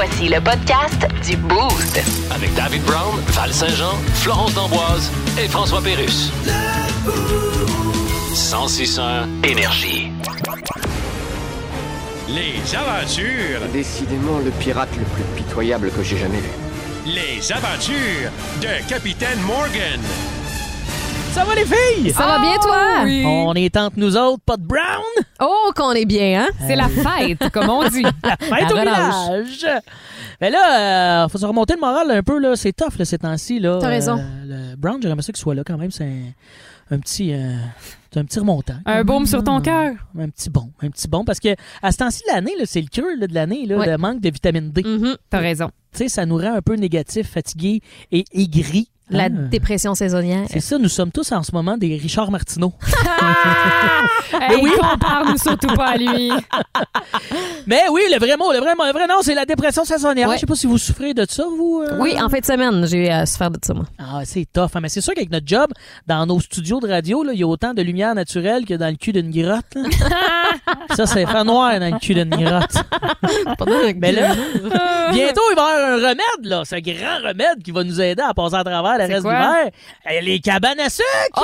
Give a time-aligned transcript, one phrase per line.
[0.00, 2.00] Voici le podcast du Boost.
[2.30, 5.10] Avec David Brown, Val Saint-Jean, Florence D'Amboise
[5.42, 6.30] et François Pérus.
[8.30, 10.12] 1061 Énergie.
[12.28, 16.50] Les aventures, Décidément le pirate le plus pitoyable que j'ai jamais vu.
[17.04, 18.30] les aventures
[18.62, 20.00] de Capitaine Morgan.
[21.32, 22.10] Ça va les filles?
[22.12, 23.04] Ça va bien, toi?
[23.46, 25.02] On est entre nous autres, pas de brown?
[25.40, 26.48] Oh, qu'on est bien, hein?
[26.66, 28.02] C'est la fête, comme on dit.
[28.24, 29.66] La fête au village.
[30.40, 32.56] Mais là, euh, faut se remonter le moral un peu, là.
[32.56, 33.78] C'est tough, là, ces temps-ci, là.
[33.80, 34.22] T'as raison.
[34.44, 35.90] le brown, j'aimerais ça qu'il soit là quand même.
[35.90, 37.32] C'est un, un petit...
[37.32, 37.54] euh,
[38.12, 38.76] c'est un petit remontant.
[38.86, 39.92] Un baume sur ton cœur.
[40.18, 41.24] Un petit bon, un petit bon.
[41.24, 43.86] Parce que à ce temps-ci de l'année, là, c'est le là, de l'année, là, Ouais.
[43.86, 44.82] le manque de vitamine D.
[44.82, 45.16] Mhm.
[45.30, 45.70] T'as raison.
[45.98, 47.80] Sais, ça nous rend un peu négatif, fatigué
[48.12, 48.88] et aigri.
[49.10, 49.30] La hein.
[49.50, 50.46] dépression saisonnière.
[50.48, 52.72] C'est ça, nous sommes tous en ce moment des Richard Martineau.
[54.40, 56.30] Hey, compare-nous surtout pas à lui.
[57.66, 60.28] Mais oui, le vrai mot, le vrai mot, le vrai nom, c'est la dépression saisonnière.
[60.28, 60.34] Ouais.
[60.36, 61.82] Je sais pas si vous souffrez de ça, vous.
[61.82, 61.98] euh?
[61.98, 63.84] Oui, en fin de semaine, j'ai à souffert de ça, moi.
[63.98, 64.68] Ah, c'est tough.
[64.74, 64.80] hein.
[64.82, 65.70] Mais c'est sûr qu'avec notre job,
[66.06, 68.96] dans nos studios de radio, il y a autant de lumière naturelle que dans le
[68.96, 69.64] cul d'une grotte.
[70.94, 72.76] ça, c'est faire noir dans le cul d'une grotte.
[73.96, 74.34] Mais là,
[75.12, 76.62] bientôt, il va y avoir un remède, là.
[76.64, 79.22] Ce grand remède qui va nous aider à passer à travers le C'est reste de
[79.22, 79.32] quoi?
[79.38, 79.70] l'hiver.
[80.10, 81.06] Eh, Les cabanes à sucre!
[81.36, 81.42] Oh,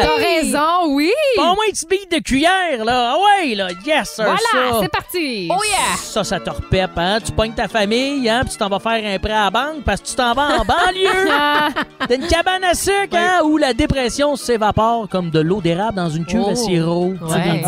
[0.00, 1.12] t'as raison, oui.
[1.36, 3.14] Pas au moins une petite bille de cuillère, là.
[3.14, 3.68] Ah ouais, là.
[3.86, 4.38] Yes, sir, Voilà,
[4.72, 4.78] ça.
[4.82, 5.48] c'est parti.
[5.50, 5.96] Oh yeah!
[5.98, 7.18] Ça, ça te repèpe, hein?
[7.24, 8.40] Tu pognes ta famille, hein?
[8.42, 10.60] Puis tu t'en vas faire un prêt à la banque parce que tu t'en vas
[10.60, 11.28] en banlieue.
[11.30, 11.68] Ah,
[12.08, 13.40] T'as une cabane à sucre, hein?
[13.44, 16.54] Où la dépression s'évapore comme de l'eau d'érable dans une cuve à Oh.
[16.54, 17.14] sirop.
[17.20, 17.62] Tu sais, Ouais.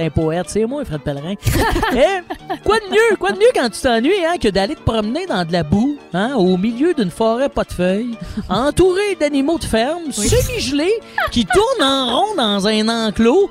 [0.00, 1.34] T'es un poète, c'est moi, Fred Pellerin.
[1.92, 5.26] Eh, quoi de mieux, quoi de mieux quand tu t'ennuies, hein, que d'aller te promener
[5.26, 8.16] dans de la boue, hein, au milieu d'une forêt pas de feuilles,
[8.48, 10.94] entouré d'animaux de ferme, semi-gelés,
[11.30, 13.50] qui tournent en rond dans un enclos,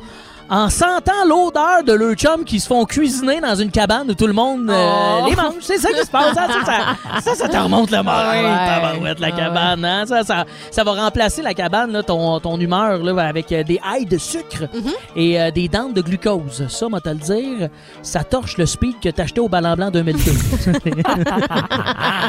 [0.50, 4.28] en sentant l'odeur de leurs chums qui se font cuisiner dans une cabane où tout
[4.28, 5.26] le monde euh, Oh.
[5.30, 5.54] les mange.
[5.62, 6.36] C'est ça qui se passe.
[6.38, 8.46] hein, ça, ça, te remonte le moral.
[8.46, 8.66] Ouais.
[8.68, 9.86] tabarouette, la cabane.
[9.86, 13.64] hein, ça, ça, ça va remplacer la cabane, là, ton, ton humeur, là, avec euh,
[13.64, 14.64] des hailles de sucre
[15.16, 16.66] et euh, des dents de glucose.
[16.68, 17.70] Ça, moi, te le dire,
[18.02, 20.32] ça torche le speed que t'as acheté au Ballon Blanc 2002.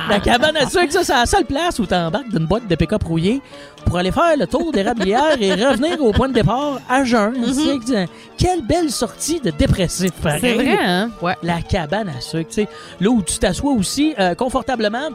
[0.08, 3.02] la cabane à sucre, ça, c'est la seule place où t'embarques d'une boîte de pick-up
[3.04, 3.41] rouillé
[3.84, 7.32] pour aller faire le tour des rablières et revenir au point de départ à jeun.
[7.34, 10.41] Que- Quelle belle sortie de dépressif, pareil.
[10.41, 11.10] c'est vrai, hein?
[11.22, 11.34] Ouais.
[11.42, 12.69] La cabane à sucre, tu sais.
[13.00, 15.08] Là où tu t'assois aussi euh, confortablement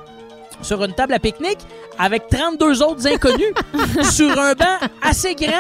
[0.62, 1.60] sur une table à pique-nique
[2.00, 3.54] avec 32 autres inconnus
[4.12, 5.52] sur un banc assez grand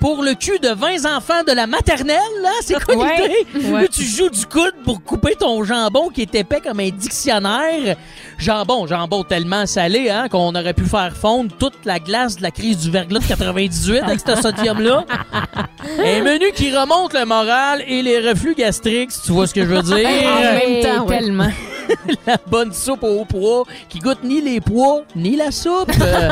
[0.00, 2.50] pour le cul de 20 enfants de la maternelle, là.
[2.62, 3.28] C'est quoi Ouais.
[3.52, 3.68] l'idée?
[3.68, 3.82] Ouais.
[3.82, 7.96] Là, tu joues du coude pour couper ton jambon qui est épais comme un dictionnaire?
[8.38, 12.50] Jambon, jambon tellement salé, hein, qu'on aurait pu faire fondre toute la glace de la
[12.50, 15.04] crise du verglas de 98 avec ce sodium-là.
[15.98, 19.62] Un menu qui remonte le moral et les reflux gastriques, si tu vois ce que
[19.62, 20.08] je veux dire.
[20.08, 21.18] En même temps, ouais.
[21.18, 21.50] tellement.
[22.26, 25.90] la bonne soupe aux pois qui goûte ni les pois ni la soupe.
[26.10, 26.30] Euh,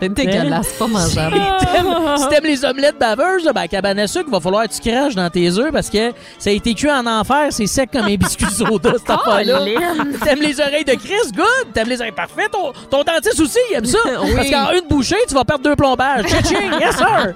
[0.00, 1.36] C'est dégueulasse, pas mangeable.
[1.60, 4.64] si t'aimes- si t'aimes les omelettes baveuses, ben, à cabane à sucre, il va falloir
[4.68, 7.66] que tu craches dans tes œufs parce que ça a été cuit en enfer, c'est
[7.66, 9.60] sec comme un biscuit soda, cette affaire-là.
[10.24, 11.30] T'aimes les oreilles de Chris?
[11.34, 11.72] Good!
[11.72, 12.48] T'aimes les oreilles parfait.
[12.50, 13.98] Ton, ton dentiste aussi, il aime ça.
[14.36, 16.26] Parce qu'en une bouchée, tu vas perdre deux plombages.
[16.26, 17.34] Tching, yes sir!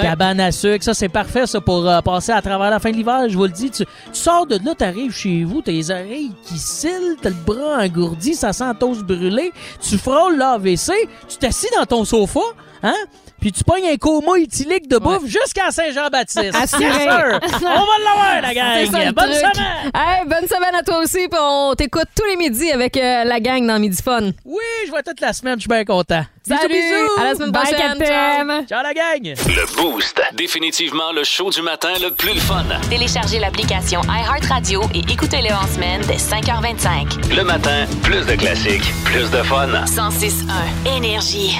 [0.00, 2.96] Cabane à sucre, ça c'est parfait ça pour euh, passer à travers la fin de
[2.96, 3.70] l'hiver, je vous le dis.
[3.70, 6.05] Tu, tu sors de là, t'arrives chez vous, t'as les oreilles
[6.44, 10.92] qui cillent, t'as le bras engourdi, ça sent toast brûlée, tu frôles l'AVC,
[11.28, 12.40] tu t'assis dans ton sofa,
[12.82, 12.94] hein?
[13.40, 16.54] Puis tu pognes un coma éthylique de bouffe jusqu'à Saint-Jean-Baptiste.
[16.54, 16.84] Assuré.
[16.86, 18.90] On va l'avoir, la gang!
[18.90, 19.34] Ça, Bonne truc.
[19.36, 19.90] semaine!
[19.94, 23.38] Hey, bonne semaine à toi aussi, puis on t'écoute tous les midis avec euh, la
[23.40, 24.30] gang dans Midi Fun.
[24.44, 26.22] Oui, je vois toute la semaine, je suis bien content.
[26.46, 26.74] Bisous, Salut!
[26.74, 27.20] bisous!
[27.20, 27.98] À la semaine Bye, prochaine!
[27.98, 28.66] Capitaine.
[28.68, 29.34] Ciao la gang!
[29.46, 30.20] Le Boost.
[30.34, 32.64] Définitivement le show du matin le plus le fun.
[32.90, 37.34] Téléchargez l'application iHeartRadio et écoutez-le en semaine dès 5h25.
[37.36, 39.68] Le matin, plus de classiques, plus de fun.
[39.86, 41.56] 106.1 Énergie.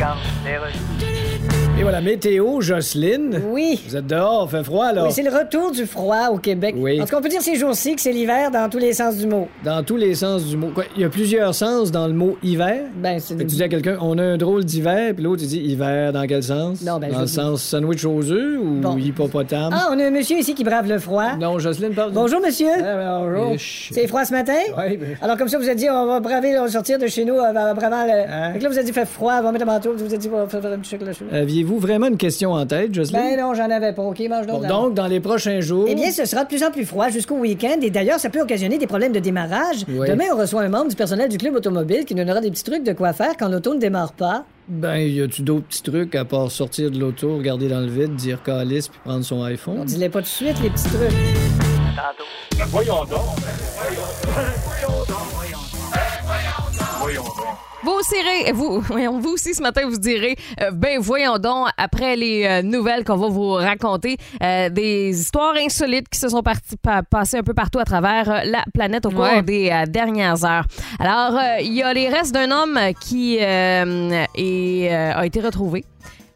[0.00, 1.59] Come, Taylor.
[1.80, 3.40] Et voilà, météo, Jocelyne.
[3.50, 3.80] Oui.
[3.88, 5.04] Vous êtes dehors, fait froid, là.
[5.04, 6.74] Oui, c'est le retour du froid au Québec.
[6.76, 7.00] Oui.
[7.00, 9.16] En tout cas, on peut dire ces jours-ci que c'est l'hiver dans tous les sens
[9.16, 9.48] du mot.
[9.64, 10.68] Dans tous les sens du mot.
[10.74, 12.82] Quoi, il y a plusieurs sens dans le mot hiver.
[12.96, 15.58] Ben, c'est tu dis à quelqu'un, on a un drôle d'hiver, puis l'autre, il dit
[15.60, 16.82] hiver dans quel sens?
[16.82, 18.98] Non, ben, Dans je le dis- sens sandwich aux œufs ou Bon.
[18.98, 19.72] hippopotame?
[19.74, 21.36] Ah, on a un monsieur ici qui brave le froid.
[21.40, 22.12] Non, Jocelyne parle.
[22.12, 22.68] Bonjour, monsieur.
[22.84, 23.54] Ah, bonjour.
[23.58, 24.52] C'est froid ce matin?
[24.76, 27.06] Oui, ben- Alors, comme ça, vous avez dit, on va braver, on va sortir de
[27.06, 28.12] chez nous euh, en bravant le.
[28.30, 28.52] Hein?
[28.60, 30.36] Là, vous avez dit, fait froid, on va mettre un manteau, vous avez dit, on
[30.44, 31.24] va faire un petit chocolat chaud.
[31.32, 33.20] Aviez-vous vraiment une question en tête, Jocelyne?
[33.20, 34.02] Ben non, j'en avais pas.
[34.02, 34.66] OK, mange Bon, donc.
[34.66, 35.86] donc, dans les prochains jours.
[35.88, 38.40] Eh bien, ce sera de plus en plus froid jusqu'au week-end et d'ailleurs, ça peut
[38.40, 39.84] occasionner des problèmes de démarrage.
[39.88, 40.08] Oui.
[40.08, 42.64] Demain, on reçoit un membre du personnel du club automobile qui nous donnera des petits
[42.64, 44.44] trucs de quoi faire quand l'auto ne démarre pas.
[44.68, 48.14] Ben, y a-tu d'autres petits trucs à part sortir de l'auto, regarder dans le vide,
[48.14, 49.84] dire calice puis prendre son On iPhone?
[49.84, 51.10] dis-les pas tout de suite, les petits trucs.
[52.68, 53.20] voyons donc.
[53.88, 55.19] Vous aussi, ré-
[57.82, 62.62] vous, voyons, vous aussi ce matin, vous direz, euh, ben voyons donc, après les euh,
[62.62, 67.38] nouvelles qu'on va vous raconter, euh, des histoires insolites qui se sont parti- pa- passées
[67.38, 69.42] un peu partout à travers la planète au cours Ouais.
[69.42, 70.64] des dernières heures.
[70.98, 75.84] Alors, il y a les restes d'un homme qui est, a été retrouvé.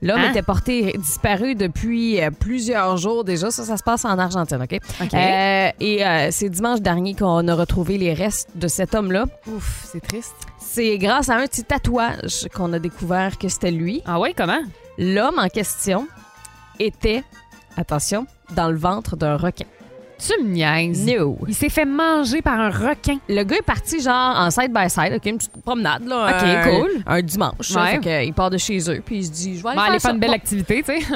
[0.03, 0.31] L'homme Hein?
[0.33, 3.51] était porté disparu depuis plusieurs jours déjà.
[3.51, 4.79] Ça, ça se passe en Argentine, OK?
[5.03, 5.15] OK.
[5.15, 9.25] Euh, et c'est dimanche dernier qu'on a retrouvé les restes de cet homme-là.
[9.47, 10.35] Ouf, c'est triste.
[10.75, 14.03] C'est grâce à un petit tatouage qu'on a découvert que c'était lui.
[14.07, 14.59] Ah ouais, comment?
[14.99, 16.09] L'homme en question
[16.81, 17.23] était,
[17.77, 18.27] attention,
[18.57, 19.67] dans le ventre d'un requin.
[20.19, 21.07] Tu me niaises.
[21.07, 21.39] No.
[21.47, 23.19] Il s'est fait manger par un requin.
[23.29, 26.27] Le gars est parti genre en side-by-side, OK, une petite promenade, là.
[26.37, 26.91] OK, un- cool.
[27.07, 27.71] Un dimanche.
[27.71, 27.91] Ouais.
[27.93, 29.83] Fait que, il part de chez eux, puis il se dit, je vais aller Bon,
[29.83, 30.09] faire aller ça.
[30.09, 30.35] faire une belle Bon.
[30.37, 31.07] activité, tu sais.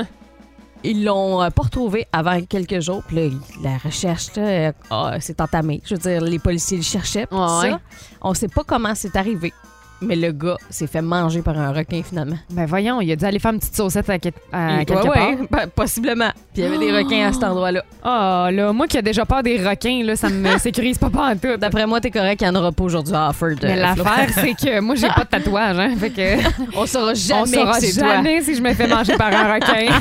[0.85, 3.03] Ils l'ont euh, pas retrouvé avant quelques jours.
[3.07, 5.83] Puis là, il- la recherche euh, ah, s'est entamée.
[5.85, 7.27] Je veux dire, les policiers le cherchaient.
[7.27, 7.71] puis tout Ouais.
[7.71, 7.81] ça.
[8.23, 9.53] On sait pas comment c'est arrivé.
[10.00, 12.37] Mais le gars s'est fait manger par un requin finalement.
[12.50, 14.17] Ben voyons, il a dû aller faire une petite saucette à, à
[14.79, 15.31] Ouais, quelque ouais, part.
[15.50, 16.31] ben, possiblement.
[16.55, 17.83] Puis il y avait des requins à cet endroit-là.
[18.05, 21.37] Ah là, moi qui a déjà peur des requins, là, ça me sécurise pas en
[21.37, 21.56] tout.
[21.59, 23.31] D'après moi, t'es correct, il n'y en aura pas aujourd'hui à.
[23.41, 24.05] Mais euh, Flo.
[24.05, 25.95] l'affaire, c'est que moi, j'ai pas de tatouage, hein.
[25.99, 27.89] Fait que On saura jamais on saura toi.
[27.94, 29.93] jamais si je me fais manger par un requin.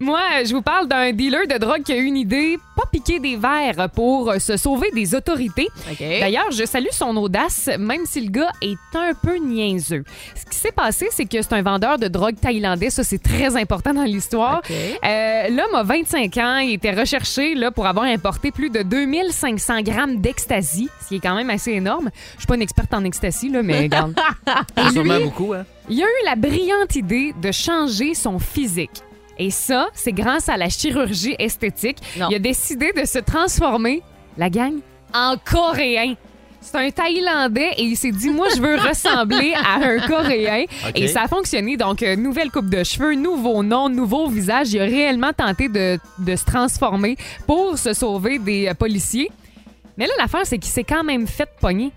[0.00, 3.18] moi, je vous parle d'un dealer de drogue qui a eu une idée, pas piquer
[3.18, 5.68] des verres pour se sauver des autorités.
[5.98, 10.04] D'ailleurs, je salue son audace, même si le gars est un peu niaiseux.
[10.34, 12.90] Ce qui s'est passé, c'est que c'est un vendeur de drogue thaïlandais.
[12.90, 14.62] Ça, c'est très important dans l'histoire.
[14.70, 16.58] Euh, L'homme a 25 ans.
[16.58, 21.20] Il était recherché là, pour avoir importé plus de 2500 grammes d'ecstasy, ce qui est
[21.20, 22.10] quand même assez énorme.
[22.34, 24.14] Je suis pas une experte en ecstasy, là, mais regarde.
[24.76, 25.64] Et Sûrement lui, beaucoup, hein?
[25.88, 29.02] il a eu la brillante idée de changer son physique.
[29.38, 31.98] Et ça, c'est grâce à la chirurgie esthétique.
[32.18, 32.26] Non.
[32.30, 34.02] Il a décidé de se transformer,
[34.36, 34.74] la gang,
[35.14, 36.14] en coréen.
[36.60, 40.64] C'est un Thaïlandais et il s'est dit, moi, je veux ressembler à un Coréen.
[40.94, 41.76] Et ça a fonctionné.
[41.76, 44.72] Donc, euh, nouvelle coupe de cheveux, nouveau nom, nouveau visage.
[44.72, 47.16] Il a réellement tenté de, de se transformer
[47.46, 49.30] pour se sauver des euh, policiers.
[49.96, 51.90] Mais là, l'affaire, c'est qu'il s'est quand même fait pogner.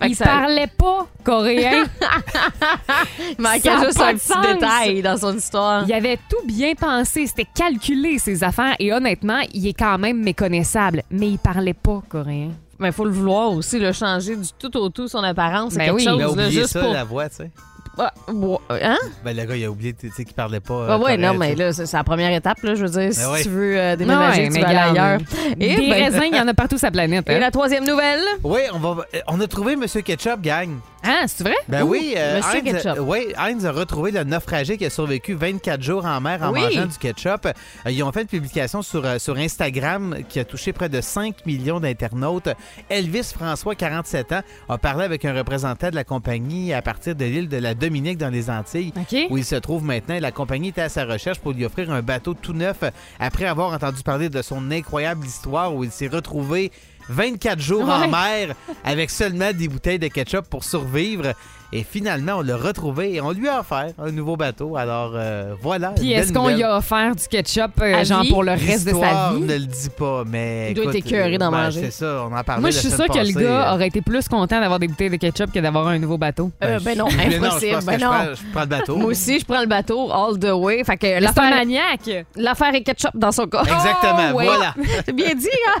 [0.00, 1.84] Fait Il ça- parlait pas coréen.
[3.38, 4.46] Il manquait Ça juste un petit sens.
[4.46, 5.84] détail dans son histoire.
[5.86, 10.22] Il avait tout bien pensé, c'était calculé ses affaires et honnêtement, il est quand même
[10.22, 12.50] méconnaissable, mais il parlait pas coréen.
[12.78, 15.72] Mais il faut le vouloir aussi, le changer du tout au tout son apparence.
[15.72, 16.04] C'est Ben quelque oui.
[16.04, 16.92] chose, Il a là, oublié juste ça, pour...
[16.92, 17.50] la voix, tu sais.
[17.96, 18.96] Ah, ouais, hein?
[19.24, 20.74] Ben, le gars, il a oublié, tu sais, qu'il parlait pas.
[20.74, 21.62] euh, Ah ouais, non, mais tu sais.
[21.64, 22.74] là, c'est c'est la première étape, là.
[22.74, 23.42] Je veux dire, si Ben ouais.
[23.44, 25.20] tu veux euh, déménager, Ouais, tu mais vas aller ailleurs.
[25.60, 27.24] Et Des ben- raisins, il y en a partout sur la planète.
[27.30, 27.38] Et hein.
[27.38, 28.20] la troisième nouvelle?
[28.42, 30.70] Oui, on, va, on a trouvé Monsieur Ketchup, gang.
[31.06, 31.54] Ah, c'est vrai?
[31.68, 32.98] Ben Ouh, oui, euh, Monsieur Heinz, Ketchup.
[33.00, 36.60] oui, Heinz a retrouvé le naufragé qui a survécu 24 jours en mer en Oui.
[36.62, 37.46] mangeant du ketchup.
[37.46, 41.00] Euh, ils ont fait une publication sur, euh, sur Instagram qui a touché près de
[41.02, 42.48] 5 millions d'internautes.
[42.88, 47.24] Elvis François, 47 ans, a parlé avec un représentant de la compagnie à partir de
[47.24, 48.92] l'île de la Dominique dans les Antilles.
[48.96, 49.18] OK.
[49.30, 50.18] Où il se trouve maintenant.
[50.18, 52.78] La compagnie était à sa recherche pour lui offrir un bateau tout neuf
[53.20, 56.72] après avoir entendu parler de son incroyable histoire où il s'est retrouvé
[57.08, 58.54] 24 jours en mer
[58.84, 61.32] avec seulement des bouteilles de ketchup pour survivre.
[61.72, 64.76] Et finalement, on l'a retrouvé et on lui a offert un nouveau bateau.
[64.76, 65.88] Alors euh, voilà.
[65.96, 66.62] Puis est-ce qu'on nouvelle.
[66.62, 69.40] a offert du ketchup, euh, À genre pour le reste de sa vie?
[69.40, 70.68] ne le dit pas, mais.
[70.70, 71.80] Il doit écoute, être écœuré d'en ben, manger.
[71.84, 74.28] C'est ça, on en parlait Moi, je suis sûre que le gars aurait été plus
[74.28, 76.52] content d'avoir des bouteilles de ketchup que d'avoir un nouveau bateau.
[76.62, 77.78] Euh, ben non, Mais non, je impossible.
[77.80, 78.10] que Ben je non.
[78.10, 78.96] prends- je prends le bateau.
[78.96, 80.84] Moi aussi, je prends le bateau all the way.
[80.84, 82.24] Fait que l'affaire maniaque!
[82.36, 83.62] l'affaire est ketchup dans son corps.
[83.66, 84.44] Exactement, Oh, ouais.
[84.44, 84.74] voilà.
[85.06, 85.80] C'est bien dit, hein?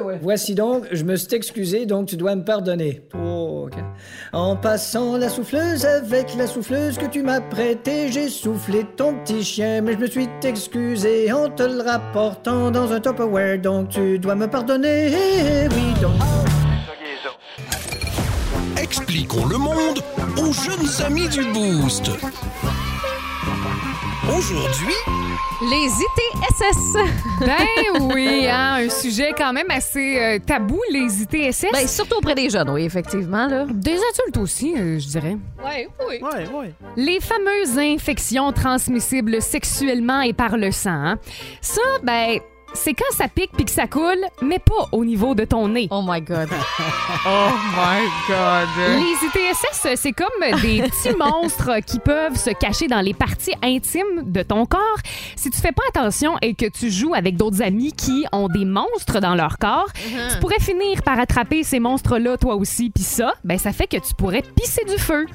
[0.01, 0.19] ouais.
[0.21, 3.01] Voici donc, je me suis excusé, donc tu dois me pardonner.
[3.15, 3.69] Oh.
[4.33, 9.43] En passant la souffleuse avec la souffleuse que tu m'as prêtée, j'ai soufflé ton petit
[9.43, 14.19] chien, mais je me suis excusé en te le rapportant dans un Tupperware, donc tu
[14.19, 15.11] dois me pardonner.
[15.11, 16.13] Eh Oui, donc.
[18.81, 19.99] Expliquons le monde
[20.37, 22.09] aux jeunes amis du Boost.
[24.27, 24.95] Aujourd'hui,
[25.69, 26.97] Les ITSS.
[27.39, 31.67] Ben oui, hein, un sujet quand même assez euh, tabou, les ITSS.
[31.71, 33.45] Ben, surtout auprès des jeunes, oui, effectivement.
[33.45, 33.65] Là.
[33.69, 35.37] Des adultes aussi, euh, je dirais.
[35.63, 36.19] Oui, oui.
[36.21, 36.73] Ouais, ouais.
[36.97, 40.89] Les fameuses infections transmissibles sexuellement et par le sang.
[40.89, 41.19] hein.
[41.61, 42.39] Ça, ben,
[42.73, 45.87] c'est quand ça pique puis que ça coule, mais pas au niveau de ton nez.
[45.91, 46.49] Oh my God.
[47.23, 48.69] Oh my God.
[48.95, 54.23] Les ITSS, c'est comme des petits monstres qui peuvent se cacher dans les parties intimes
[54.31, 54.97] de ton corps.
[55.35, 58.65] Si tu fais pas attention et que tu joues avec d'autres amis qui ont des
[58.65, 62.89] monstres dans leur corps, tu pourrais finir par attraper ces monstres-là toi aussi.
[62.89, 65.25] Puis ça, ben ça fait que tu pourrais pisser du feu.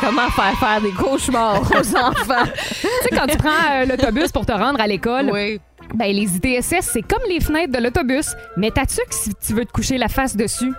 [0.00, 2.44] Comment faire faire des cauchemars aux enfants?
[2.44, 5.60] tu sais, quand tu prends euh, l'autobus pour te rendre à l'école, Oui.
[5.94, 8.34] Ben les ITSS, c'est comme les fenêtres de l'autobus.
[8.56, 10.72] Mais t'as-tu que si tu veux te coucher la face dessus?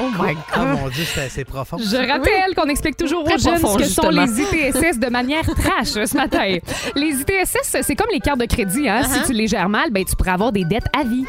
[0.00, 1.76] Oh my Ah mon Dieu, c'est assez profond.
[1.78, 5.10] Je rappelle qu'on explique toujours Très aux jeunes profond, ce que sont les ITSS de
[5.10, 6.56] manière trash ce matin.
[6.96, 8.88] Les ITSS, c'est comme les cartes de crédit.
[8.88, 9.02] Hein?
[9.02, 9.12] Uh-huh.
[9.12, 11.24] Si tu les gères mal, ben, tu pourrais avoir des dettes à vie.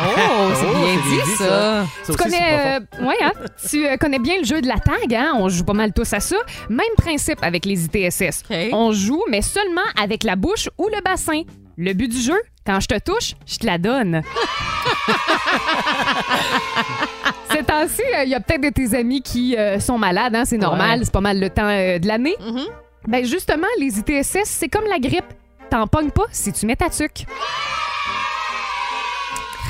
[0.00, 0.04] Oh,
[0.54, 1.86] c'est Oh, bien dit, bien dit, ça.
[2.02, 3.32] Ça Tu connais, euh, ouais, hein?
[3.68, 5.34] tu euh, connais bien le jeu de la tag, hein?
[5.36, 6.36] On joue pas mal tous à ça.
[6.68, 8.42] Même principe avec les ITSS.
[8.72, 11.42] On joue, mais seulement avec la bouche ou le bassin.
[11.76, 14.22] Le but du jeu, quand je te touche, je te la donne.
[17.70, 20.44] Temps-ci, il y a peut-être de tes amis qui euh, sont malades, hein?
[20.44, 21.04] c'est normal, Ouais.
[21.04, 22.34] c'est pas mal le temps euh, de l'année.
[22.40, 22.64] Mhm.
[23.06, 25.24] Ben justement, les ITSS, c'est comme la grippe.
[25.70, 27.24] T'en pognes pas si tu mets ta tuque.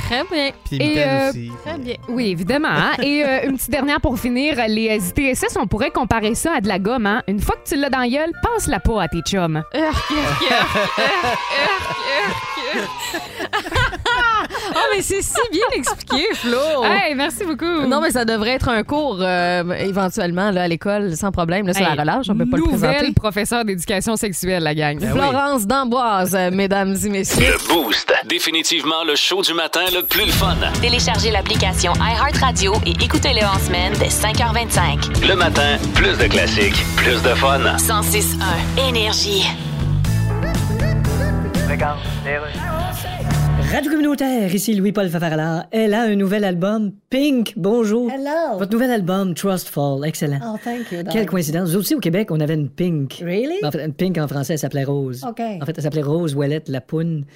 [0.07, 0.50] Très bien.
[0.64, 1.52] Puis Et, mitaine euh, aussi.
[1.64, 1.95] Très bien.
[2.09, 2.69] Oui, évidemment.
[2.71, 2.92] hein.
[3.02, 4.57] Et euh, une petite dernière pour finir.
[4.66, 7.07] Les ITSS, on pourrait comparer ça à de la gomme.
[7.07, 7.23] Hein?
[7.28, 9.62] Une fois que tu l'as dans la gueule, passe-la pas à tes chums.
[9.75, 10.50] Urk, urk, urk,
[10.99, 11.21] urk,
[12.26, 12.38] urk,
[12.75, 12.90] urk.
[14.82, 16.84] Oh, mais c'est si bien expliqué, Flo.
[16.84, 17.87] Hey, merci beaucoup.
[17.87, 21.66] Non, mais ça devrait être un cours euh, éventuellement là, à l'école, sans problème.
[21.66, 23.12] Là, sur Hey, la relâche, on peut pas le Nouvelle présenter.
[23.14, 24.99] professeure d'éducation sexuelle, la gang.
[24.99, 25.18] Ben oui.
[25.18, 27.46] Florence d'Amboise, euh, mesdames et messieurs.
[27.52, 28.12] Le Boost.
[28.26, 30.56] Définitivement le show du matin le plus le fun.
[30.80, 35.26] Téléchargez l'application iHeartRadio et écoutez-le en semaine dès 5h25.
[35.28, 37.58] Le matin, plus de classiques, plus de fun.
[37.78, 39.44] 106.1 Énergie.
[43.73, 45.69] Radio communautaire, ici Louis-Paul Fafarala.
[45.71, 47.55] Elle a un nouvel album, Pink.
[47.57, 48.11] Bonjour.
[48.11, 48.59] Hello.
[48.59, 50.41] Votre nouvel album, Trust Fall, excellent.
[50.45, 51.05] Oh, thank you.
[51.09, 51.71] Quelle coïncidence.
[51.73, 53.23] Nous aussi, au Québec, on avait une Pink.
[53.23, 53.65] Really?
[53.65, 55.25] En fait, une Pink en français, elle s'appelait Rose.
[55.25, 55.41] OK.
[55.41, 57.27] En fait, elle s'appelait Rose Ouellette Lapoune.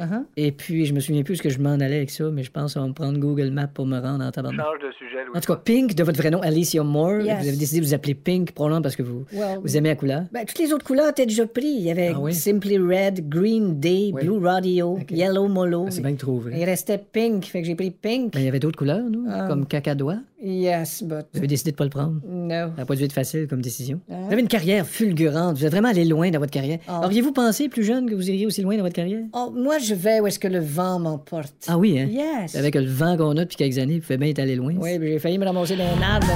[0.00, 0.24] Uh-huh.
[0.36, 2.50] Et puis, je me souviens plus ce que je m'en allais avec ça, mais je
[2.50, 4.60] pense qu'on va me prendre Google Maps pour me rendre en tabarnak.
[4.64, 5.36] Change de sujet, Louis.
[5.36, 7.20] En tout cas, Pink, de votre vrai nom, Alicia Moore.
[7.20, 7.42] Yes.
[7.42, 9.96] Vous avez décidé de vous appeler Pink, probablement parce que vous, Well, vous aimez la
[9.96, 10.22] couleur.
[10.32, 11.76] Ben, toutes les autres couleurs étaient déjà prises.
[11.80, 12.34] Il y avait Ah oui?
[12.34, 14.24] Simply Red, Green Day, Oui.
[14.24, 14.98] Blue Radio.
[15.10, 15.84] Yellow Molo.
[15.88, 16.54] Ah, C'est bien trouvé.
[16.58, 18.32] Il restait Pink, fait que j'ai pris Pink.
[18.32, 19.46] Ben, il y avait d'autres couleurs, nous, Ah.
[19.48, 20.16] comme cacadois.
[20.44, 21.24] Yes, but...
[21.32, 22.20] Vous avez décidé de pas le prendre.
[22.28, 22.48] No.
[22.50, 24.00] Ça n'a pas dû être facile comme décision.
[24.10, 24.24] Hein?
[24.26, 25.56] Vous avez une carrière fulgurante.
[25.56, 26.80] Vous êtes vraiment allé loin dans votre carrière.
[26.88, 29.22] Auriez-vous pensé, plus jeune, que vous iriez aussi loin dans votre carrière?
[29.34, 31.52] Oh, moi, je vais où est-ce que le vent m'emporte.
[31.68, 32.08] Ah oui, hein?
[32.10, 32.54] Yes.
[32.56, 34.74] Avec le vent qu'on a depuis quelques années, vous pouvez bien être allé loin.
[34.76, 36.26] Oui, j'ai failli me ramasser dans un arbre.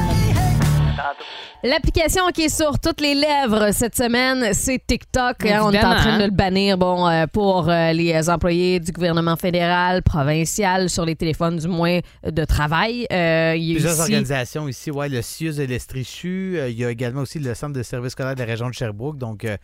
[1.63, 5.47] L'application qui est sur toutes les lèvres cette semaine, c'est TikTok.
[5.47, 5.61] hein.
[5.65, 6.27] on est en train de hein?
[6.27, 11.57] le bannir bon, euh, pour euh, les employés du gouvernement fédéral, provincial, sur les téléphones
[11.57, 13.07] du moins de travail.
[13.11, 16.57] Euh, il y a Plusieurs ici- organisations ici, ouais, le CIUS de l'Estrichu.
[16.59, 18.75] euh, il y a également aussi le Centre de services scolaires de la région de
[18.75, 19.19] Sherbrooke.
[19.19, 19.57] Donc, euh,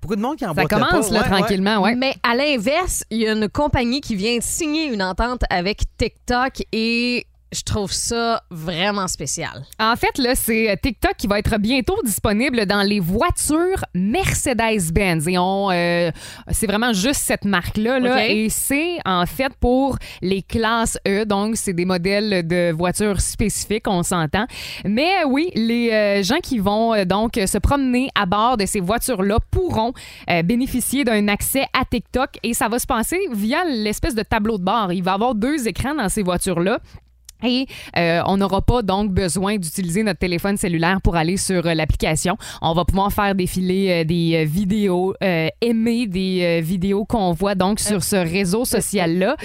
[0.00, 1.94] beaucoup de monde qui en Ça commence, là, tranquillement, ouais.
[1.94, 5.82] Mais à l'inverse, il y a une compagnie qui vient de signer une entente avec
[5.98, 9.64] TikTok et je trouve ça vraiment spécial.
[9.78, 15.26] En fait, là, c'est TikTok qui va être bientôt disponible dans les voitures Mercedes-Benz.
[15.28, 16.10] Et on, euh,
[16.50, 17.98] c'est vraiment juste cette marque-là.
[17.98, 18.28] Là.
[18.28, 21.24] Et c'est en fait pour les classes E.
[21.24, 24.46] Donc, c'est des modèles de voitures spécifiques, on s'entend.
[24.84, 28.66] Mais euh, oui, les euh, gens qui vont euh, donc se promener à bord de
[28.66, 29.92] ces voitures-là pourront
[30.28, 32.30] euh, bénéficier d'un accès à TikTok.
[32.42, 34.92] Et ça va se passer via l'espèce de tableau de bord.
[34.92, 36.78] Il va y avoir deux écrans dans ces voitures-là.
[37.44, 37.66] Et
[37.96, 42.36] euh, on n'aura pas donc besoin d'utiliser notre téléphone cellulaire pour aller sur euh, l'application.
[42.62, 45.14] On va pouvoir faire défiler euh, des vidéos,
[45.60, 49.36] aimer des vidéos qu'on voit donc sur ce réseau social-là,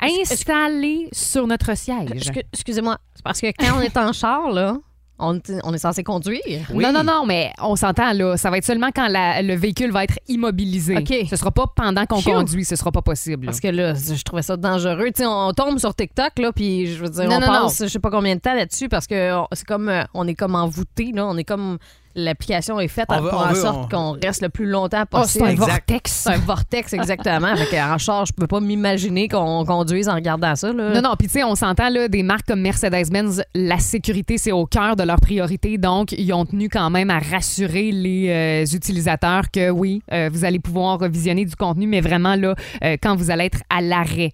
[0.00, 2.10] installé sur notre siège.
[2.10, 4.76] Excu- Excusez-moi, c'est parce que quand on est en char, là,
[5.18, 6.42] on, est- on est censé conduire.
[6.74, 8.36] Non, non, non, mais on s'entend là.
[8.36, 10.96] Ça va être seulement quand la- le véhicule va être immobilisé.
[10.98, 11.14] OK.
[11.30, 12.64] Ce sera pas pendant qu'on conduit.
[12.64, 13.46] Ce sera pas possible.
[13.46, 13.50] là.
[13.52, 15.06] Parce que là, je trouvais ça dangereux.
[15.14, 17.82] Tu sais, on tombe sur TikTok, là, puis je veux dire, Non, on non, passe
[17.84, 20.54] je sais pas combien de temps là-dessus parce que c'est comme, euh, on est comme
[20.54, 21.26] envoûté, là.
[21.26, 21.78] On est comme
[22.14, 24.66] l'application est faite On à- veut- pour en veut- sorte on- qu'on reste le plus
[24.66, 25.44] longtemps Oh, c'est possible.
[25.46, 25.66] un Exact.
[25.90, 26.12] vortex.
[26.12, 27.56] C'est un vortex, exactement.
[27.56, 30.72] fait en char, je peux pas m'imaginer qu'on conduise en regardant ça.
[30.72, 30.94] Là.
[30.94, 34.52] Non, non, puis tu sais, on s'entend, là, des marques comme Mercedes-Benz, la sécurité, c'est
[34.52, 35.78] au cœur de leur priorité.
[35.78, 40.44] Donc, ils ont tenu quand même à rassurer les euh, utilisateurs que oui, euh, vous
[40.44, 44.32] allez pouvoir visionner du contenu, mais vraiment, là, euh, quand vous allez être à l'arrêt.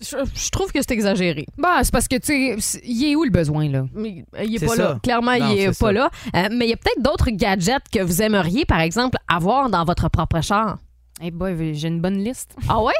[0.00, 1.46] Je, je trouve que c'est exagéré.
[1.56, 3.84] Bah, c'est parce que, tu sais, il est où le besoin, là?
[3.94, 4.82] Mais, euh, il est pas ça.
[4.82, 4.98] là.
[5.02, 5.92] Clairement, Non, il est pas ça.
[5.92, 6.10] là.
[6.36, 9.84] Euh, mais il y a peut-être d'autres gadgets que vous aimeriez, par exemple, avoir dans
[9.84, 10.78] votre propre char.
[11.22, 12.54] Eh boy, j'ai une bonne liste.
[12.68, 12.92] Ah ouais?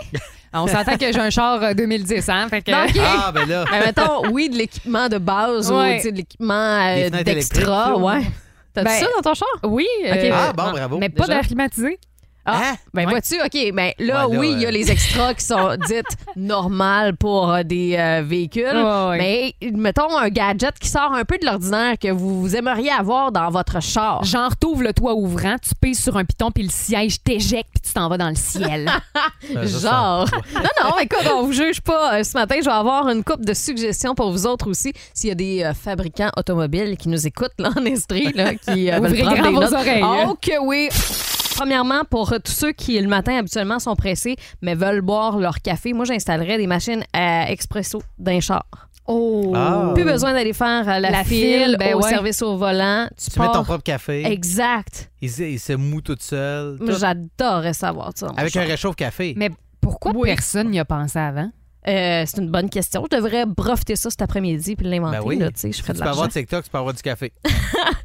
[0.57, 2.47] On s'entend que j'ai un char euh, 2010, hein?
[2.49, 2.71] Fait que...
[2.71, 2.87] Non.
[3.01, 3.65] Ah, ben là.
[3.71, 5.95] Ben, mettons, oui, de l'équipement de base Ouais.
[5.95, 6.55] ou tu sais, de l'équipement
[6.97, 7.99] euh, d'extra.
[7.99, 8.23] Ouais.
[8.73, 9.49] T'as-tu Ben, ça dans ton char?
[9.65, 9.87] Oui.
[10.07, 10.99] Euh, Ah, bon, bravo.
[10.99, 11.35] mais pas déjà?
[11.39, 11.99] d'air climatisé.
[12.47, 12.75] Ah, Hein?
[12.93, 13.11] ben Ouais.
[13.11, 15.77] vois-tu, OK, ben là, Ouais, là, oui, il y a euh, les extras qui sont
[15.89, 16.05] dites
[16.37, 19.55] normales pour euh, des euh, véhicules, Ouais, ouais.
[19.63, 23.33] mais mettons un gadget qui sort un peu de l'ordinaire que vous, vous aimeriez avoir
[23.33, 24.23] dans votre char.
[24.25, 27.83] Genre, t'ouvres le toit ouvrant, tu pèses sur un piton, puis le siège t'éjecte, puis
[27.89, 28.91] tu t'en vas dans le ciel.
[29.55, 30.27] Ben, Genre.
[30.55, 32.25] non, non, écoute, on vous juge pas.
[32.25, 34.93] Ce matin, je vais avoir une couple de suggestions pour vous autres aussi.
[35.13, 38.91] S'il y a des euh, fabricants automobiles qui nous écoutent là, en Estrie, là, qui
[38.91, 39.73] euh, veulent Ouvrez prendre grand des vos notes.
[39.75, 40.03] oreilles.
[40.03, 40.89] Oh que oui!
[41.57, 45.61] Premièrement, pour euh, tous ceux qui, le matin, habituellement, sont pressés, mais veulent boire leur
[45.61, 48.65] café, moi, j'installerais des machines à expresso d'un char.
[49.07, 49.53] Oh!
[49.55, 49.91] Ah.
[49.95, 52.09] Plus besoin d'aller faire euh, la, La file, file, ben au ouais.
[52.09, 53.07] service au volant.
[53.23, 54.25] Tu, Tu mets ton propre café.
[54.27, 55.11] Exact.
[55.21, 56.79] Il se, il se moue tout seul.
[56.81, 56.99] Moi, tout.
[56.99, 58.29] J'adorerais savoir ça.
[58.37, 58.63] Avec char.
[58.63, 59.35] un réchauffe-café.
[59.37, 60.29] Mais pourquoi Oui.
[60.31, 61.51] personne n'y a pensé avant?
[61.87, 63.05] Euh, c'est une bonne question.
[63.11, 65.19] Je devrais breveter ça cet après-midi puis l'inventer.
[65.19, 65.39] Ben oui.
[65.39, 67.03] là, tu sais, je Si ferais tu de peux avoir TikTok, tu peux avoir du
[67.03, 67.33] café.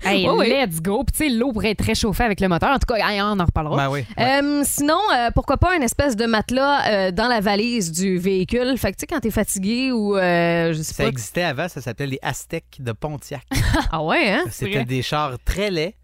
[0.02, 0.50] Hey, Oui, oui.
[0.50, 1.04] let's go!
[1.04, 2.70] Puis tu sais, l'eau pourrait être réchauffée avec le moteur.
[2.70, 2.96] En tout cas,
[3.26, 3.76] on en reparlera.
[3.76, 4.06] Ben oui.
[4.18, 8.76] Euh, sinon, euh, pourquoi pas une espèce de matelas euh, dans la valise du véhicule?
[8.78, 11.10] Fait que tu sais, quand t'es fatigué ou euh, je sais Ça pas.
[11.10, 13.44] existait avant, ça s'appelait les Aztèques de Pontiac.
[13.92, 14.44] Ah ouais, hein?
[14.52, 15.96] C'était des chars très laids.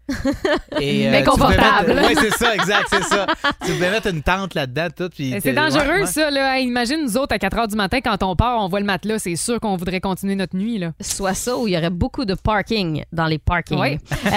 [0.80, 1.94] Et, pouvais confortables.
[1.94, 3.26] mettre- Oui, c'est ça, exact, c'est ça.
[3.64, 5.08] tu pouvais mettre une tente là-dedans, tout.
[5.08, 6.06] puis C'est dangereux, ouais, ouais.
[6.06, 6.30] ça.
[6.30, 6.58] Là.
[6.58, 9.18] Imagine, nous autres, à 4 h du matin, quand on part, on voit le matelas.
[9.18, 10.78] C'est sûr qu'on voudrait continuer notre nuit.
[10.78, 10.92] Là.
[11.00, 13.78] Soit ça ou il y aurait beaucoup de parking dans les parkings.
[13.78, 13.98] Ouais.
[14.26, 14.30] Euh,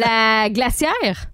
[0.00, 1.26] la glacière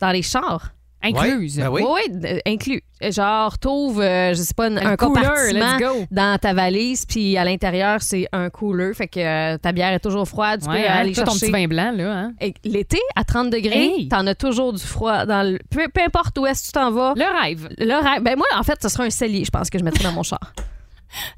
[0.00, 0.72] dans les chars.
[1.02, 1.58] Incluse.
[1.58, 1.82] Ouais, ben oui.
[1.86, 2.82] Oui, euh, inclus.
[3.00, 6.04] Genre, t'ouvres, euh, je sais pas, un, Un un cooler, compartiment let's go.
[6.10, 8.92] dans ta valise, puis à l'intérieur, c'est un cooler.
[8.94, 10.62] Fait que euh, ta bière est toujours froide.
[10.64, 11.46] Tu Ouais, peux hein, aller toi, ton chercher.
[11.46, 12.12] petit vin blanc, là.
[12.12, 12.32] Hein?
[12.64, 14.08] L'été, à 30 degrés, Hey!
[14.08, 15.24] t'en as toujours du froid.
[15.24, 15.58] Dans le...
[15.70, 17.14] peu, peu importe où est-ce que tu t'en vas.
[17.16, 17.68] Le rêve.
[17.78, 18.22] Le rêve.
[18.24, 20.24] Ben moi, en fait, ce sera un cellier, je pense, que je mettrais dans mon
[20.24, 20.40] char.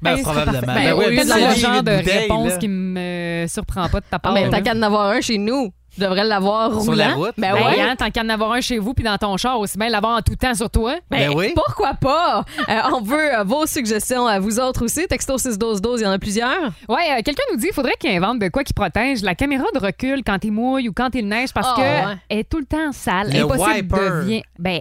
[0.01, 0.59] Ben, Hey, probablement.
[0.67, 2.57] Ben, Ben au oui, lieu de c'est le huit genre de réponse là.
[2.57, 4.33] qui me surprend pas de ta part.
[4.33, 4.57] Ah, mais là.
[4.57, 6.83] tant qu'à en avoir un chez nous, je devrais l'avoir roulant.
[6.83, 7.33] Sur la route?
[7.37, 7.81] Ben Ben, ouais.
[7.81, 10.17] hein, tant qu'à en avoir un chez vous puis dans ton char, aussi bien l'avoir
[10.17, 10.95] en tout temps sur toi.
[11.09, 11.51] Ben oui.
[11.55, 12.45] Pourquoi pas?
[12.69, 15.05] Euh, on veut euh, vos suggestions à vous autres aussi.
[15.07, 16.71] Texto 61212, il y en a plusieurs.
[16.87, 19.65] Ouais, euh, quelqu'un nous dit qu'il faudrait qu'il invente de quoi qui protège la caméra
[19.73, 22.15] de recul quand il mouille ou quand il neige parce Ah, que ouais.
[22.29, 23.31] elle est tout le temps sale.
[23.33, 23.97] Le Impossible wiper.
[24.21, 24.41] de bien.
[24.59, 24.79] Ben,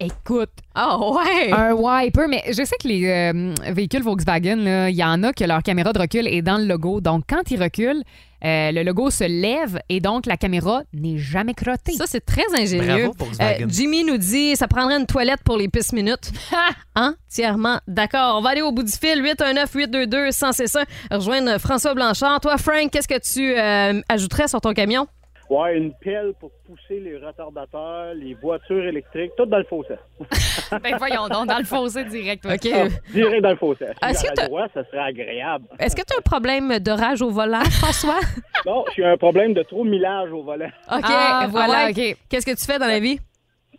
[0.00, 1.52] écoute, Ah ouais!
[1.52, 5.32] un wiper, mais je sais que les euh, véhicules Volkswagen, là, il y en a
[5.32, 7.00] que leur caméra de recul est dans le logo.
[7.00, 8.02] Donc, quand ils reculent,
[8.46, 11.94] euh, le logo se lève et donc la caméra n'est jamais crottée.
[11.94, 13.10] Ça, c'est très ingénieux.
[13.18, 13.32] Bravo.
[13.40, 16.30] Euh, Jimmy nous dit ça prendrait une toilette pour les pistes minutes.
[16.94, 18.36] Entièrement d'accord.
[18.38, 19.20] On va aller au bout du fil.
[19.20, 22.40] 819-822 161 Rejoindre François Blanchard.
[22.40, 25.08] Toi, Frank, qu'est-ce que tu euh, ajouterais sur ton camion?
[25.48, 29.94] Ouais, une pelle pour pousser les retardateurs, les voitures électriques, tout dans le fossé.
[30.82, 32.44] ben voyons donc, dans le fossé direct.
[32.44, 32.68] OK.
[32.74, 33.84] Ah, direct dans le fossé.
[34.02, 35.66] Ah, est-ce Si droit, ça serait agréable.
[35.78, 38.18] Est-ce que tu as un problème de rage au volant, François?
[38.66, 40.66] Non, j'ai un problème de trop millage au volant.
[40.90, 41.86] OK, Ah, voilà.
[41.86, 42.16] ouais, OK.
[42.28, 43.20] Qu'est-ce que tu fais dans la vie?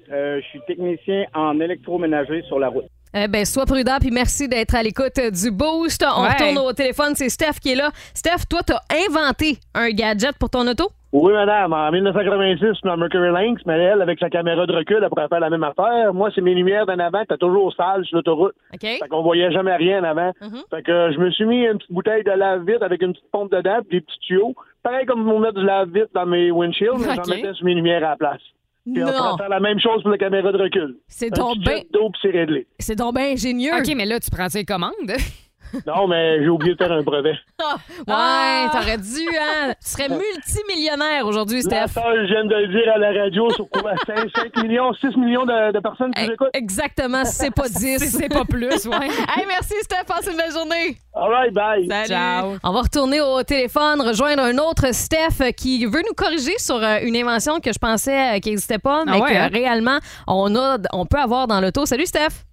[0.10, 2.86] Euh, je suis technicien en électroménager sur la route.
[3.14, 6.06] Eh ben, sois prudent, puis merci d'être à l'écoute du Boost.
[6.08, 6.30] On Ouais.
[6.30, 7.90] retourne au téléphone, c'est Steph qui est là.
[8.14, 10.90] Steph, toi, t'as inventé un gadget pour ton auto?
[11.20, 11.74] Oui, madame.
[11.74, 15.40] En 1986, dans Mercury Lynx, mais elle, avec sa caméra de recul, elle pourrait faire
[15.40, 16.14] la même affaire.
[16.14, 18.54] Moi, c'est mes lumières d'en avant, t'as toujours sale sur l'autoroute.
[18.74, 18.82] OK.
[18.82, 20.32] Fait qu'on voyait jamais rien en avant.
[20.42, 20.62] Mhm.
[20.70, 23.52] Fait que je me suis mis une petite bouteille de lave-vite avec une petite pompe
[23.52, 24.54] dedans, puis des petits tuyaux.
[24.84, 28.06] Pareil comme on met du lave-vite dans mes windshields, mais j'en mettais sur mes lumières
[28.06, 28.42] à la place.
[28.86, 29.12] Puis on Non.
[29.12, 30.98] pourrait faire la même chose pour la caméra de recul.
[31.08, 32.68] C'est donc bien jet d'eau, puis c'est réglé.
[32.80, 33.72] c'est donc ben ingénieux.
[33.74, 34.94] OK, mais là, tu prends tes commandes.
[35.86, 37.36] Non, mais j'ai oublié de faire un brevet.
[37.60, 38.70] Ah, ouais, Ah.
[38.72, 39.74] t'aurais dû, hein?
[39.84, 42.02] Tu serais multimillionnaire aujourd'hui, La Steph.
[42.02, 43.94] seule, je viens de le dire à la radio sur quoi?
[44.08, 46.50] 5, 5 millions, 6 millions de, de personnes qui Eh, nous écoutent?
[46.54, 48.00] Exactement, si c'est pas 10.
[48.00, 49.08] Si c'est pas plus, ouais.
[49.36, 50.04] Hey, merci, Steph.
[50.08, 50.98] Passe une belle journée.
[51.14, 51.88] All right, bye.
[51.88, 52.08] Salut.
[52.08, 52.56] Ciao.
[52.64, 57.00] On va retourner au téléphone, rejoindre un autre Steph qui veut nous corriger sur euh,
[57.02, 59.50] une invention que je pensais euh, qui n'existait pas, mais Ah ouais, que hein?
[59.52, 61.86] réellement on, a, on peut avoir dans l'auto.
[61.86, 62.44] Salut, Steph.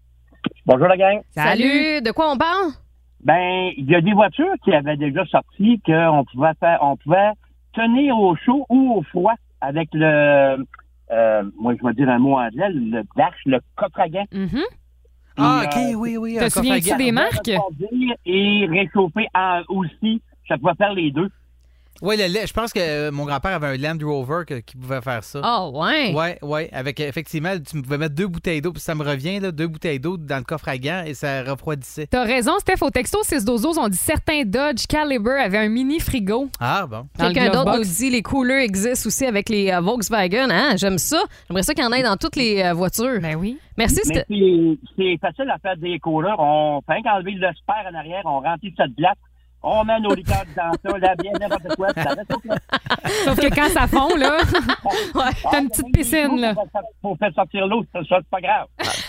[0.67, 1.21] Bonjour, la gang.
[1.35, 2.01] Salut.
[2.03, 2.71] De quoi on parle?
[3.25, 7.33] Ben, il y a des voitures qui avaient déjà sorti qu'on pouvait faire, on pouvait
[7.73, 10.59] tenir au chaud ou au froid avec le,
[11.11, 14.27] euh, moi je vais dire un mot anglais, le dash, le coffre-à-gants.
[15.37, 16.37] Ah, Puis, OK, euh, oui, oui.
[16.39, 17.51] Te souviens-tu coffre des marques?
[18.27, 21.29] Et réchauffer en- aussi, ça pouvait faire les deux.
[22.03, 22.47] Oui, le lait.
[22.47, 25.41] Je pense que euh, mon grand-père avait un Land Rover que- qui pouvait faire ça.
[25.45, 26.13] Oh, ouais?
[26.15, 26.69] Ouais, ouais.
[26.73, 29.67] Avec euh, effectivement, tu pouvais mettre deux bouteilles d'eau, puis ça me revient, là, deux
[29.69, 32.07] bouteilles d'eau dans le coffre à gants et ça refroidissait.
[32.09, 32.83] T'as raison, Steph.
[32.83, 36.49] Au texto 6 dozos, on dit certains Dodge Caliber avaient un mini frigo.
[36.61, 37.07] Ah, bon.
[37.19, 40.49] Quelqu'un d'autre nous dit les coolers existent aussi avec les euh, Volkswagen.
[40.51, 40.77] Hein?
[40.77, 41.23] J'aime ça.
[41.49, 43.21] J'aimerais ça qu'il y en ait dans toutes les euh, voitures.
[43.21, 43.59] Ben oui.
[43.77, 44.01] Merci.
[44.05, 44.27] C'est-
[45.21, 46.39] facile à faire des couleurs.
[46.39, 49.17] On fait qu'enlever le spare en arrière, on remplit de glace,
[49.65, 53.25] on met nos liqueurs dans ça, la bière, n'importe quoi, ça reste.
[53.25, 54.39] Sauf que quand ça fond, là,
[55.51, 56.55] t'as une petite piscine, là.
[57.01, 58.67] Pour faire sortir l'eau, ça, ça, c'est pas grave.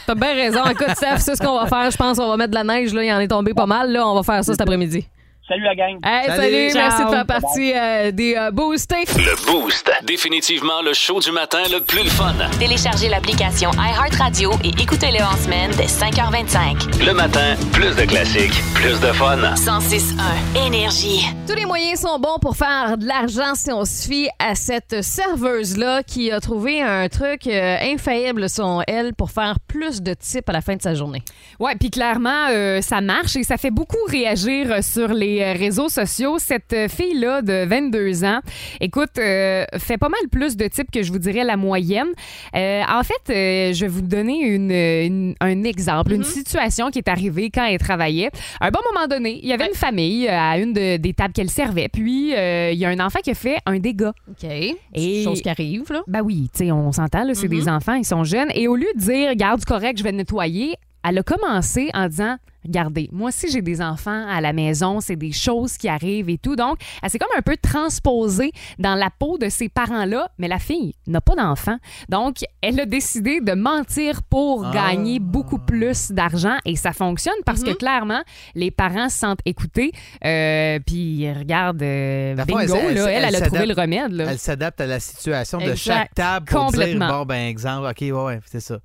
[0.08, 0.64] T'as bien raison.
[0.66, 1.92] Écoute, Steph, c'est ce qu'on va faire.
[1.92, 2.94] Je pense qu'on va mettre de la neige.
[2.94, 3.04] Là.
[3.04, 3.92] Il en est tombé pas mal.
[3.92, 4.08] Là.
[4.08, 5.08] On va faire ça cet après-midi.
[5.48, 6.00] Salut la gang.
[6.04, 6.42] Hey, salut.
[6.42, 6.72] Salut.
[6.74, 9.06] Merci de faire partie euh, des euh, boostés.
[9.16, 9.92] Le Boost.
[10.02, 12.34] Définitivement le show du matin le plus le fun.
[12.58, 17.06] Téléchargez l'application iHeartRadio et écoutez-le en semaine dès 5h25.
[17.06, 19.38] Le matin, plus de classiques, plus de fun.
[19.38, 21.28] 106.1 Énergie.
[21.48, 25.04] Tous les moyens sont bons pour faire de l'argent si on se fie à cette
[25.04, 30.50] serveuse-là qui a trouvé un truc euh, infaillible, selon elle, pour faire plus de tips
[30.50, 31.22] à la fin de sa journée.
[31.60, 35.90] Ouais, puis clairement, euh, ça marche et ça fait beaucoup réagir sur les euh, réseaux
[35.90, 36.38] sociaux.
[36.40, 38.40] Cette euh, fille-là de 22 ans,
[38.82, 42.08] écoute, euh, fait pas mal plus de types que je vous dirais la moyenne.
[42.56, 47.00] Euh, en fait, euh, je vais vous donner une, une- un exemple, une situation qui
[47.00, 48.30] est arrivée quand elle travaillait.
[48.60, 51.34] À un bon moment donné, il y avait une famille à une de- des tables
[51.34, 54.14] qu'elle servait, puis il y a un enfant qui a fait un dégât.
[54.30, 54.50] OK.
[54.94, 55.24] Et...
[55.24, 56.02] Chose qui arrive, là.
[56.08, 58.50] Ben oui, tu sais, on s'entend, là, c'est des enfants, ils sont jeunes.
[58.54, 60.76] Et au lieu de dire, garde correct, je vais nettoyer,
[61.08, 65.16] elle a commencé en disant, regardez, moi aussi j'ai des enfants à la maison, c'est
[65.16, 66.56] des choses qui arrivent et tout.
[66.56, 70.58] Donc, elle s'est comme un peu transposée dans la peau de ces parents-là, mais la
[70.58, 71.78] fille n'a pas d'enfant.
[72.10, 74.72] Donc, elle a décidé de mentir pour Ah.
[74.74, 78.24] gagner beaucoup plus d'argent et ça fonctionne parce que clairement,
[78.56, 79.92] les parents se sentent écoutés.
[80.24, 84.12] Euh, puis, regarde, euh, Dans le fond, bingo, là, elle, elle, a trouvé le remède.
[84.12, 84.26] Là.
[84.32, 87.08] Elle s'adapte à la situation de chaque table pour Complètement.
[87.08, 88.80] dire, bon, ben, exemple, OK, ouais, ouais, c'est ça.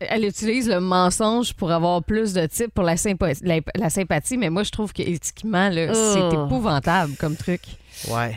[0.00, 4.36] Elle- utilise le mensonge pour avoir plus de tips pour la, sympa- la, la sympathie,
[4.36, 6.44] mais moi, je trouve que éthiquement, là, c'est Oh.
[6.46, 7.60] épouvantable comme truc.
[8.10, 8.36] Ouais.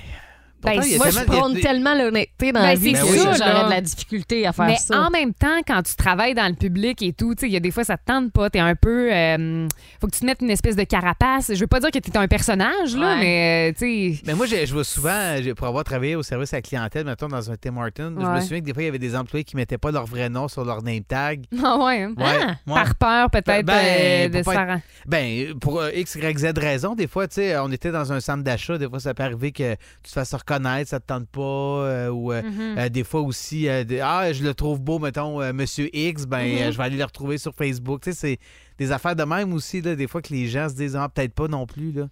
[0.64, 2.96] Ben, Pourtant, il y a moi, je prône des- tellement l'honnêteté dans Ben, la vie
[2.96, 5.02] c'est ça, j'aurais de la difficulté à faire Mais ça.
[5.02, 7.58] en même temps, quand tu travailles dans le public et tout, tu sais, il y
[7.58, 8.50] a des fois, ça te tente pas.
[8.50, 9.12] T'es un peu.
[9.14, 9.68] euh,
[10.00, 11.52] faut que tu te mettes une espèce de carapace.
[11.54, 13.20] Je veux pas dire que t'es un personnage, là, Ouais.
[13.20, 14.22] mais euh, tu sais.
[14.26, 17.28] Mais moi, je, je vois souvent, pour avoir travaillé au service à la clientèle, mettons,
[17.28, 19.44] dans un Tim Hortons, je me souviens que des fois, il y avait des employés
[19.44, 21.44] qui mettaient pas leur vrai nom sur leur name tag.
[21.64, 22.14] Ah ouais, hein?
[22.18, 22.74] Ouais, Ah, ouais.
[22.74, 26.54] Par peur, peut-être, Ben, euh, de pour se être- Ben, pour euh, X, Y, Z
[26.58, 29.24] raison, des fois, tu sais, on était dans un centre d'achat, des fois, ça peut
[29.24, 32.76] arriver que tu te fasses reconnaître, ça te tente pas, euh, ou euh, Mhm.
[32.78, 36.40] euh, des fois aussi, euh, ah, je le trouve beau, mettons, euh, Monsieur X, ben,
[36.48, 36.58] Mhm.
[36.58, 38.02] euh, je vais aller le retrouver sur Facebook.
[38.02, 38.40] Tu sais, c'est
[38.78, 41.34] des affaires de même aussi, là, des fois que les gens se disent, ah, peut-être
[41.36, 42.08] pas non plus, là.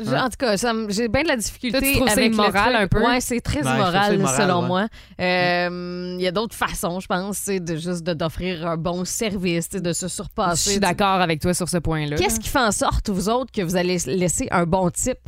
[0.00, 0.56] Je- En tout cas,
[0.88, 2.54] j'ai bien de la difficulté Toi, avec truc.
[2.56, 3.04] un peu?
[3.04, 4.66] Ouais, c'est très je ça immoral, immoral, selon ouais.
[4.66, 4.86] moi.
[5.20, 9.68] Euh, Il y a d'autres façons, je pense, c'est de juste d'offrir un bon service,
[9.70, 10.70] de se Je surpasser.
[10.70, 12.16] suis d'accord avec toi sur ce point-là.
[12.16, 15.18] Qu'est-ce qui fait en sorte, vous autres, que vous allez laisser un bon type?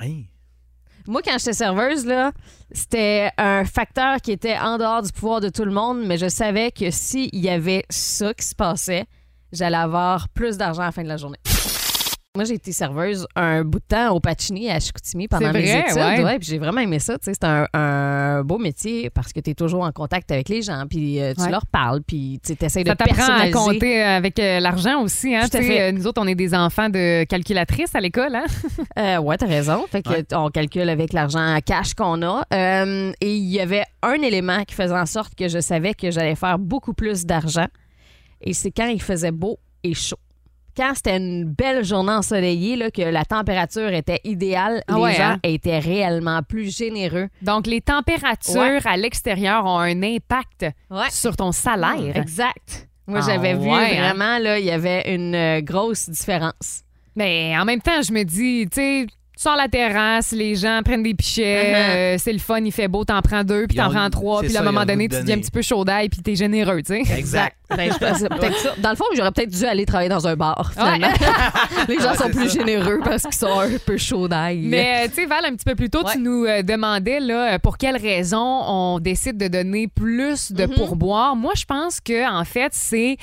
[0.00, 0.28] Hey.
[1.06, 2.32] Moi, quand j'étais serveuse, là,
[2.70, 6.28] c'était un facteur qui était en dehors du pouvoir de tout le monde, mais je
[6.28, 9.04] savais que s'il y avait ça qui se passait,
[9.52, 11.38] j'allais avoir plus d'argent à la fin de la journée.
[12.36, 15.84] Moi, j'ai été serveuse un bout de temps au Pacini à Chicoutimi pendant mes vrai,
[15.88, 16.24] études.
[16.24, 16.38] ouais.
[16.40, 17.16] puis j'ai vraiment aimé ça.
[17.16, 20.48] tu sais, C'est un, un beau métier parce que tu es toujours en contact avec
[20.48, 21.50] les gens, puis euh, tu Ouais.
[21.52, 23.52] leur parles, puis tu essaies de Ça t'apprend à personnaliser.
[23.52, 25.32] compter avec euh, l'argent aussi.
[25.32, 25.46] Hein?
[25.46, 25.80] Fait.
[25.80, 28.34] euh, Nous autres, on est des enfants de calculatrices à l'école.
[28.34, 28.44] Hein?
[28.98, 29.84] Euh, ouais, t'as raison.
[29.90, 32.44] Fait que on calcule avec l'argent cash qu'on a.
[32.52, 36.10] Euh, et il y avait un élément qui faisait en sorte que je savais que
[36.10, 37.66] j'allais faire beaucoup plus d'argent.
[38.40, 40.16] Et c'est quand il faisait beau et chaud.
[40.76, 45.22] Quand c'était une belle journée ensoleillée, là, que la température était idéale, Ah les gens
[45.34, 45.38] hein?
[45.44, 47.28] étaient réellement plus généreux.
[47.42, 48.78] Donc, les températures Ouais.
[48.84, 51.10] à l'extérieur ont un impact Ouais.
[51.10, 52.16] sur ton salaire.
[52.16, 52.88] Exact.
[53.06, 53.86] Moi, Ah j'avais vu hein?
[53.88, 56.82] vraiment, là, il y avait une euh, grosse différence.
[57.14, 59.06] Mais en même temps, je me dis, tu sais,
[59.44, 61.96] sors la terrasse, les gens prennent des pichets, Uh-huh.
[61.96, 64.56] euh, c'est le fun, il fait beau, t'en prends deux, puis t'en prends trois, puis
[64.56, 67.18] à un moment donné, tu deviens un petit peu chaudaille, puis t'es généreux, tu sais.
[67.18, 67.56] Exact.
[67.70, 68.80] Ben, je.
[68.80, 71.08] Dans le fond, j'aurais peut-être dû aller travailler dans un bar, finalement.
[71.88, 72.58] Les gens sont plus ça.
[72.58, 74.58] généreux parce qu'ils sont un peu chauds d'ail.
[74.64, 76.12] Mais euh, tu sais, Val, un petit peu plus tôt, Ouais.
[76.12, 80.74] tu nous euh, demandais là, pour quelles raisons on décide de donner plus de Mhm.
[80.74, 81.34] pourboire.
[81.36, 83.16] Moi, je pense que en fait, c'est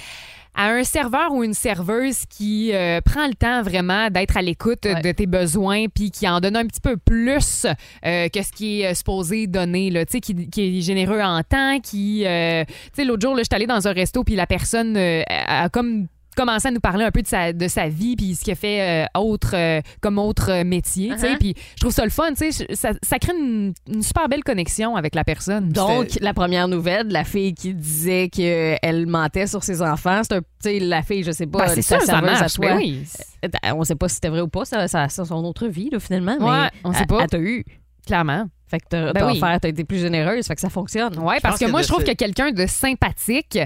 [0.55, 4.83] à un serveur ou une serveuse qui euh, prend le temps vraiment d'être à l'écoute
[4.83, 7.65] de tes besoins puis qui en donne un petit peu plus
[8.05, 11.21] euh, que ce qui est euh, supposé donner, là, tu sais, qui, qui est généreux
[11.21, 12.25] en temps, qui...
[12.25, 15.69] euh, tu sais, l'autre jour, là, j'étais allée dans un resto puis la personne a
[15.69, 18.55] comme commencé à nous parler un peu de sa, de sa vie puis ce qu'elle
[18.55, 21.37] fait euh, autre, euh, comme autre euh, métier, tu sais, Uh-huh.
[21.37, 24.43] puis je trouve ça le fun, tu sais, ça, ça crée une, une super belle
[24.43, 25.69] connexion avec la personne.
[25.69, 30.39] Donc, la première nouvelle, la fille qui disait qu'elle mentait sur ses enfants, c'est un,
[30.41, 32.67] tu sais, la fille, je sais pas, Ben, c'est ça à marche, toi.
[32.69, 33.03] ben oui.
[33.45, 35.89] Euh, On sait pas si c'était vrai ou pas, ça, ça, c'est son autre vie,
[35.91, 36.37] là, finalement.
[36.37, 37.21] Ouais, mais on sait pas.
[37.23, 37.63] Elle t'a eu.
[38.05, 38.45] Clairement.
[38.67, 39.37] Fait que t'as Ben t'as oui.
[39.37, 41.13] offert, t'as été plus généreuse, fait que ça fonctionne.
[41.19, 43.59] Oui, parce que, moi, je trouve que quelqu'un de sympathique,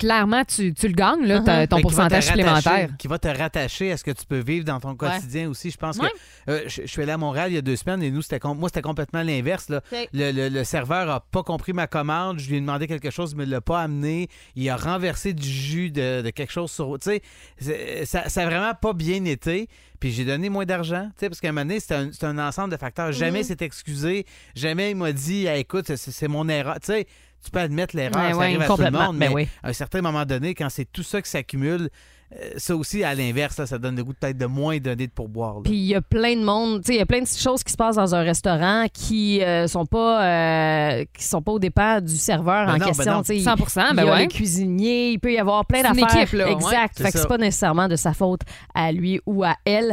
[0.00, 2.88] clairement, tu, tu le gagnes, là, ta- ton Ben, pourcentage supplémentaire.
[2.98, 5.70] Qui va te rattacher à ce que tu peux vivre dans ton quotidien aussi.
[5.70, 6.08] Je pense Ouais.
[6.46, 8.22] que euh, je, je suis allé à Montréal il y a deux semaines et nous,
[8.22, 9.68] c'était com- moi, c'était complètement l'inverse.
[9.68, 9.80] là.
[10.12, 12.38] Le, le- le serveur a pas compris ma commande.
[12.40, 14.28] Je lui ai demandé quelque chose, mais il ne l'a pas amené.
[14.56, 16.98] Il a renversé du jus de, de quelque chose sur.
[16.98, 17.22] Tu sais,
[17.60, 19.68] c'est- ça, ça a vraiment pas bien été.
[20.00, 22.24] Puis j'ai donné moins d'argent, tu sais, parce qu'à un moment donné, c'est un, c'est
[22.24, 23.12] un ensemble de facteurs.
[23.12, 23.44] Jamais Mhm.
[23.44, 24.24] s'est excusé.
[24.54, 26.76] Jamais il m'a dit, Ah, écoute, c'est- c'est mon erreur.
[26.80, 27.06] Tu sais,
[27.44, 29.06] tu peux admettre l'erreur, Ouais, ça ouais, arrive à tout le complètement.
[29.06, 29.48] monde, Ben mais oui.
[29.62, 31.88] à un certain moment donné, quand c'est tout ça qui s'accumule,
[32.32, 35.12] euh, ça aussi, à l'inverse, là, ça donne le goût peut-être de moins donner de
[35.12, 35.54] pourboire.
[35.54, 35.60] là.
[35.64, 37.64] Puis il y a plein de monde, tu sais, il y a plein de choses
[37.64, 41.58] qui se passent dans un restaurant qui euh, sont pas euh, qui sont pas au
[41.58, 43.24] départ du serveur Ben en non, ben question.
[43.24, 43.34] sais.
[43.38, 44.22] 100%, il ben y a ouais.
[44.22, 46.16] le cuisinier, il peut y avoir plein d'affaires.
[46.22, 46.52] équipe, là, ouais.
[46.52, 46.98] Exact.
[47.02, 48.42] Fait que c'est pas nécessairement de sa faute
[48.76, 49.92] à lui ou à elle.